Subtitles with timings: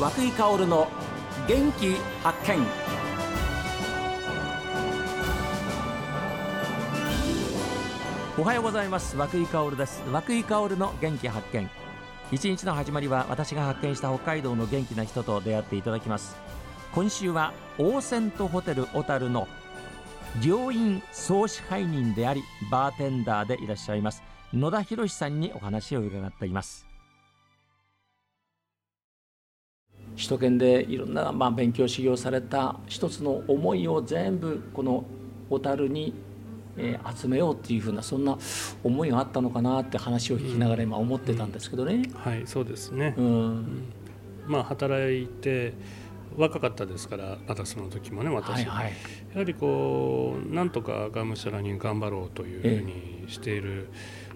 [0.00, 0.88] 和久井薫の
[1.46, 2.66] 元気発見。
[8.38, 9.18] おはようございます。
[9.18, 10.02] 和久井薫です。
[10.10, 11.68] 和久井薫の元気発見。
[12.32, 16.34] 一日の始まりは私が発見した北海道の元気な人と出会っていただきます。
[16.94, 19.48] 今週はオーセントホテル小樽の
[20.42, 24.22] 病院総支配人でありバーテンダーでいらっしゃいます。
[24.54, 26.89] 野田博さんにお話を伺っています。
[30.20, 35.04] 首都圏でいろんな、まあ、勉強修行された一つの思いを全部この
[35.48, 36.12] 小樽に、
[36.76, 38.36] えー、集めようっていうふうなそんな
[38.84, 41.94] 思いがあったのかなって話を聞きながら今思ってたんですけどね。
[41.94, 43.92] うんうん、はいそうですね、うん、
[44.46, 45.72] まあ働いて
[46.36, 48.92] 若かったですからまたその時もね私、はいはい、
[49.32, 53.88] やはりこうなんとかがむしゃらに頑張ろうというふうにしている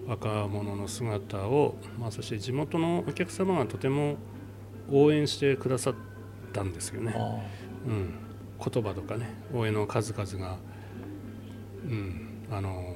[0.07, 4.17] 若者の姿を、まあ、そして地元のお客様がとても
[4.91, 5.93] 応援してくださっ
[6.53, 7.15] たんですよね。
[7.87, 8.13] うん、
[8.59, 10.57] 言葉とかね応援の数々が、
[11.85, 12.95] うん、あの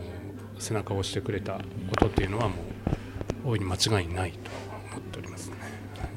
[0.57, 1.61] 背中を押してくれたこ
[1.99, 2.55] とっていうのはも
[3.45, 4.51] う大いに間違いないと
[4.91, 5.55] 思っておりますね。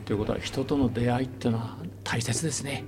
[0.05, 2.85] ということは人との出会いっていうのは大切ですね。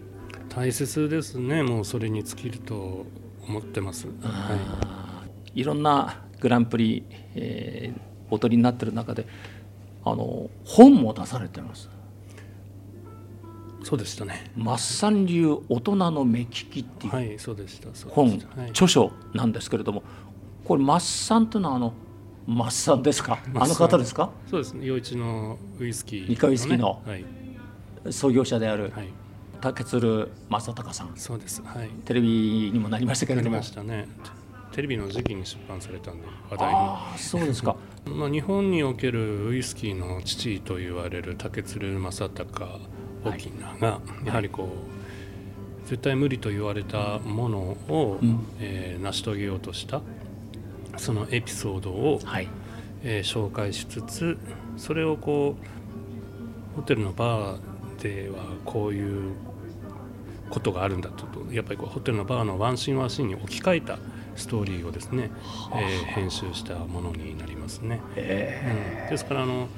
[0.49, 3.07] 大切ですねもうそれに尽きると
[3.47, 4.07] 思ってます。
[4.21, 5.23] は
[5.55, 7.05] い、いろんなグランプリ、
[7.35, 9.27] えー、お取りになってる中で
[10.05, 11.89] あの本も出されてます。
[13.85, 14.51] そうでしたね。
[14.57, 17.39] マッサン流大人の目利きっていう
[18.09, 20.03] 本、著書なんですけれども
[20.65, 21.93] これマッサンというのはあの
[22.47, 23.39] マッサンですか？
[23.55, 24.31] あの方ですか？
[24.51, 24.87] そうですね。
[24.87, 27.03] 陽一のウイスキー、ね、日課ウイスキーの
[28.11, 29.09] 創業者である、はい、
[29.61, 31.13] 竹鶴正隆さん。
[31.17, 33.57] そうです、はい、テレビにもなりましたけれども。
[33.57, 34.09] なりましたね。
[34.73, 36.75] テレビの時期に出版されたんで話題に。
[36.75, 37.77] ああそうですか。
[38.07, 42.81] まあ日本におけるウイスキーの父と言われる竹鶴正隆
[43.25, 44.69] オキナがやはりこ
[45.85, 50.01] う絶対無理と言われたものを、うん、えー、成し遂げようとした
[50.97, 52.49] そのエピソードを、はい、
[53.03, 54.39] えー、紹介しつつ
[54.77, 55.57] それをこ
[56.73, 59.35] うホテルのバーではこういう
[60.51, 63.99] ことがあるんだとやっぱりこうホテルのバーのワンシーンワンシーンに置き換えた
[64.37, 65.31] ストーリーをですね、
[65.75, 68.01] えー、編集したものになりますね。
[68.17, 69.69] えー、うん、ですからあの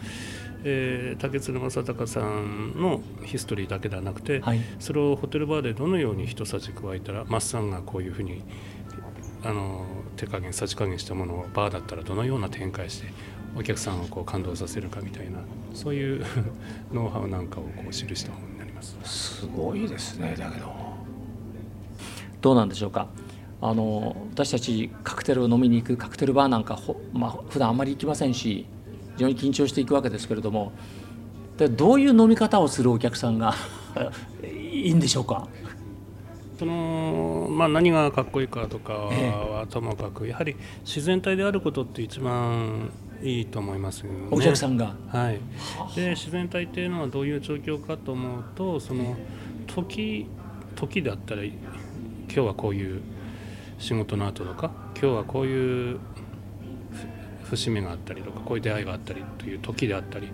[0.64, 8.42] えー、竹鶴正隆さんのヒストリーだけではなくて、はい、それをホテルバーでどのように一さじ加えたらマッサンがこういうふうに
[9.44, 9.84] あの
[10.16, 13.08] 手加減さじ加減したものをバーだったらどのような展開して
[13.56, 15.38] お客さんをこう感動させるかみたいな
[15.72, 16.24] そういう
[16.92, 18.96] ノウハウなんかをこう記した本になります。
[19.04, 20.72] すごいですねだけど。
[22.40, 23.08] どうなんでしょうか。
[23.60, 28.66] あの私たちカクテルを飲みに行くカクテルバーなんかほ、まあ普段あんまり行きませんし
[29.16, 30.72] 非常に緊張していくわけですけれども
[31.56, 33.54] でどういう飲み方をするお客さんが
[34.44, 35.48] いいんでしょうか？
[36.58, 40.56] そのまあ、何がかっこいいかとかはともかく、やはり
[40.86, 42.90] 自然体であることって一番
[43.22, 44.28] いいと思いますよね。
[44.30, 45.40] お客さんが、はい、
[45.94, 49.16] で自然体っていうのはどういう状況かと思うとその
[49.66, 50.26] 時
[50.74, 51.54] 時であったら今
[52.28, 53.02] 日はこういう
[53.78, 55.98] 仕事の後とか今日はこういう
[57.48, 60.28] 節目があったりとかこういう出会いがあったりという時であったり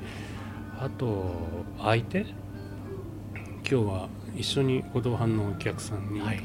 [0.79, 1.35] あと
[1.79, 2.21] 相手？
[2.21, 6.43] 今日は一緒にご同伴のお客さんに、はい、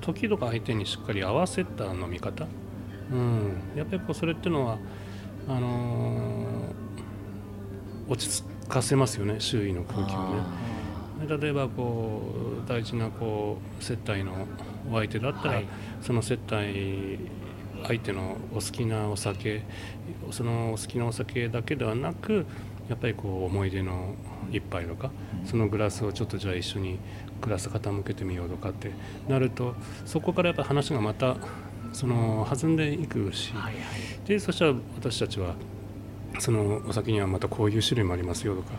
[0.00, 2.46] 時とか相手にしっかり合わせた飲み方、
[3.10, 4.78] うん、やっぱりこうそれっていうのは
[5.48, 10.42] あのー、落ち着かせますよね周囲の空気をね。
[11.40, 12.20] 例えばこ
[12.66, 14.32] う大事なこう接待の
[14.90, 15.66] お相手だったら、はい、
[16.02, 17.18] その接待
[17.86, 19.62] 相手のお好きなお酒
[20.30, 22.46] そのお好きなお酒だけではなく
[22.88, 24.14] やっぱりこう思い出の
[24.52, 25.10] 一杯とか
[25.44, 26.98] そのグラスをちょっとじゃあ一緒に
[27.40, 28.90] グラス傾けてみようとかって
[29.28, 29.74] なると
[30.04, 31.36] そこからやっぱ話がまた
[31.92, 33.52] その弾んでいくし、
[34.26, 35.54] でそしたら私たちは
[36.40, 38.70] そのお酒にはまたこういう種類もありますよとか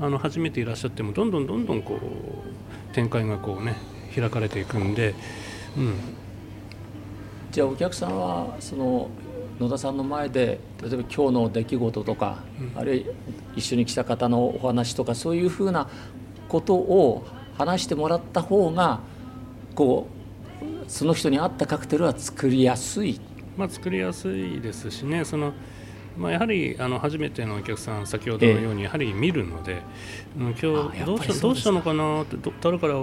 [0.00, 3.76] あの初めていらっしゃってもどんどんどんどんこう展開がこうね
[4.14, 5.14] 開かれていくんで、
[5.76, 5.94] うん、
[7.50, 9.08] じゃあお客さんはその
[9.58, 13.14] 野田さんの前で例えば今日の出来事とか、うん、あるいは
[13.56, 15.88] 一緒に来た方のお話とかそういうふうな
[16.48, 17.26] ことを
[17.58, 19.00] 話してもらった方が
[19.74, 20.06] こ
[20.62, 23.20] うその人に合ったカクテルは作りやすい。
[23.56, 25.24] まあ、作りやすいですしね。
[25.24, 25.52] その
[26.16, 29.82] まあ、やはりあの初めてのお客さん先ほどのようにやはり見るので、ええ、
[30.38, 32.94] 今日どうしたどうしたのかなって誰から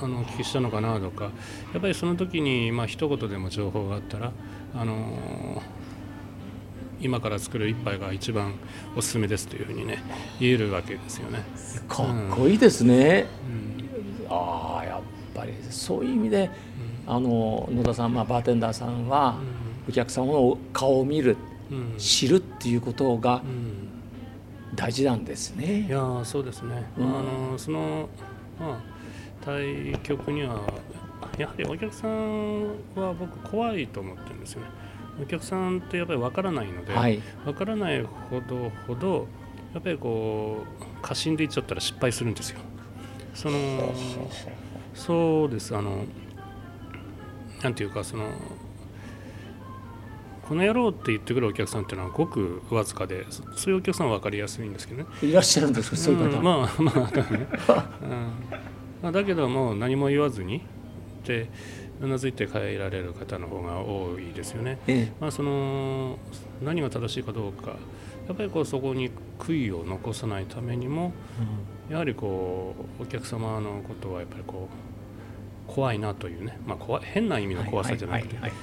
[0.00, 1.24] あのお聞きしたのかなとか
[1.72, 4.32] やっぱりその時にまあ一言でも情報があったら
[4.74, 5.62] あの
[7.00, 8.54] 今から作る一杯が一番
[8.96, 10.02] おすすめですというふうにね
[10.38, 11.44] 言えるわけですよね。
[11.88, 14.26] かっこいいですね、うん。
[14.30, 15.02] ああやっ
[15.34, 16.50] ぱりそういう意味で、
[17.06, 19.36] あの野田さん、まあ、バーテンダーさんは、
[19.88, 21.36] お客様の顔を見る
[21.70, 21.94] うん。
[21.98, 23.88] 知るっていうことがうん。
[24.76, 25.86] 大事なんですいね。
[25.88, 27.06] やーそうですね、うん。
[27.06, 28.08] あのその、
[28.60, 28.80] まあ、
[29.44, 30.60] 対局には
[31.38, 32.62] やはりお客さん
[32.94, 34.68] は僕怖いと思ってるんですよね。
[35.22, 39.28] お客さんってやっぱり分からないので、はい、分からないほどほど
[39.74, 42.60] やっぱりこう過信でいっちゃったら失敗するんですよ。
[43.34, 43.92] その
[44.94, 45.76] そうです。
[45.76, 46.04] あの
[47.62, 48.30] なんていうかその
[50.48, 55.08] この野郎って言ってくるお客さんっていうのはごくわずかでそそういうお客さんは分かりやすいんですけどね。
[55.22, 56.40] いらっしゃるんですか、そういう方。
[56.40, 57.40] んまあまあわかんない、
[58.02, 58.62] うん
[59.02, 60.62] まあ、だけどもう何も言わずに
[61.26, 61.48] で
[62.00, 65.12] うなずいて帰られる方の方が多いですよね、ええ。
[65.20, 66.18] まあ、その
[66.62, 67.76] 何が正しいかどうか
[68.26, 71.12] やっぱりこうそこに悔いを残さないためにも
[71.90, 74.68] やはりこうお客様のことはやっぱりこ
[75.68, 78.42] う怖いなというね、まあ、怖い変な意味の怖さじゃなくて、はい。
[78.42, 78.60] はいはい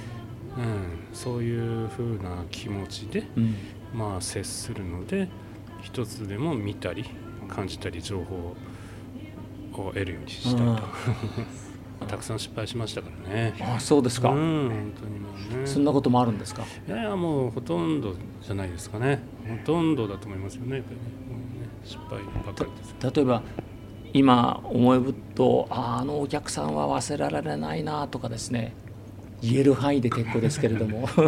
[0.58, 3.54] うん、そういうふうな気持ちでうん。
[3.94, 5.28] まあ、接するので
[5.82, 7.04] 一つでも見たり
[7.48, 8.56] 感じたり情報を
[9.88, 10.78] 得るようにしたいと、うん。
[12.08, 13.54] たくさん失敗しましたからね。
[13.60, 14.36] あそうですか、うん、
[14.70, 15.66] 本当にもうね。
[15.66, 16.62] そんなこともあるんですか？
[16.88, 19.20] いやいやもうほとんどじゃないですかね。
[19.46, 20.96] ほとんどだと思いますよねやっぱり。
[20.96, 21.02] ね
[21.84, 23.42] 失敗ばっかりです例えば
[24.12, 28.74] 今思いぶっとああのお客さんは忘れられないなとかですね。
[29.42, 31.08] 言える範囲で結構ですけれども。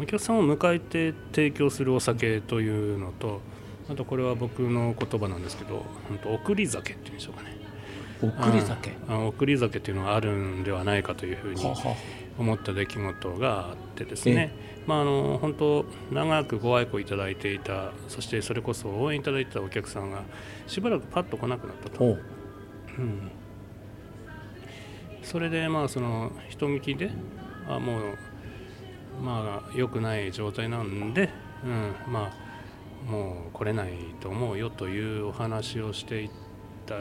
[0.00, 3.40] お客さんを迎えて提供するお酒というのと
[3.90, 7.56] あとこれは僕の言葉なんですけど本当送り酒っていうんでしょうかね。
[8.20, 8.90] 送り酒？
[9.08, 11.94] ああ送り酒っていうのがあるんではないかというふうにはは
[12.36, 14.52] 思った出来事があってですね、
[14.86, 20.22] まあ、あの本当長くご愛顧いただいていたそしてそれこそ応援いただいてたお客さんが
[20.66, 22.20] しばらくパッと来なくなったと、ほう。
[22.98, 23.30] うん、
[25.22, 27.10] それでまあその人聞きで
[27.68, 28.02] あもう
[29.22, 31.30] まあ良くない状態なんで、
[31.64, 32.47] うん、まあ
[33.06, 36.30] もう来れないと思うよというお話をしていっ
[36.86, 36.96] た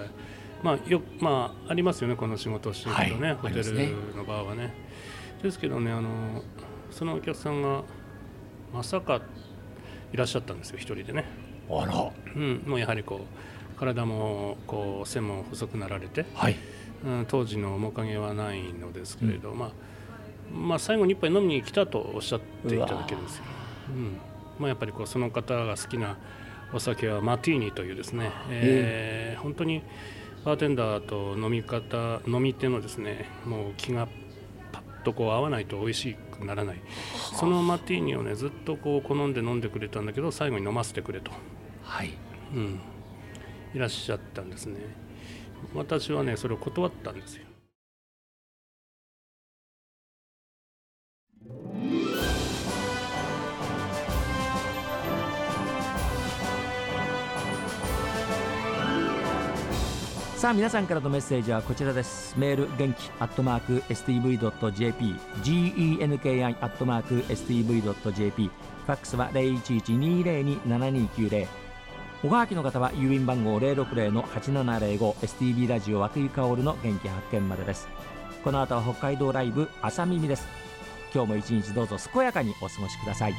[0.63, 4.73] まあよまあありますよねこの仕事をしているとね、はいホテルの場はね。
[5.41, 6.09] ですけどねあの
[6.89, 7.83] そのお客さんが
[8.73, 9.21] まさか
[10.11, 11.25] いらっしゃったんですよ一人でね、
[11.69, 12.11] あら。
[12.35, 13.21] うん、もうやはりこ
[13.75, 16.55] う体もこう背も細くなられて、はい。
[17.05, 19.71] うん、当時の面影はないのですけれど、まあ、
[20.51, 23.43] まあ最後に一杯飲みに来たとおっしゃっていただけるんですよ。
[23.89, 24.17] うん
[24.59, 26.17] まあ、やっぱりこうその方が好きな
[26.73, 29.83] お酒はマティーニというですね、えー本当に
[30.43, 34.07] バーテンダーと飲み方飲み手のですねもう気が
[34.71, 36.81] パッとこう合わないと美味しくならない。
[37.33, 41.31] そのマティーニをねずっとこう好んで飲んでくれたんだけど最後に飲ませてくれと。
[41.83, 42.13] はい。
[42.53, 42.79] うん、
[43.73, 44.79] いらっしゃったんですね。
[45.73, 47.45] 私はねそれを断ったんですよ
[60.37, 62.37] さあ皆さんからのメッセージはこちらです。
[62.37, 71.47] メール元気アットマーク STV.jp genki アットマーク STV.jp ファックスは0112027290
[72.23, 77.87] おはがきの方は郵便番号060-8705 STV ラジオ和久井薫の元気発見までです。
[78.43, 80.47] この後は北海道ライブ朝耳です。
[81.15, 83.33] 今日も一日どうぞ健やかにお過ごしください。